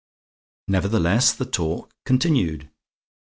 [0.67, 2.71] Nevertheless, the talk continued.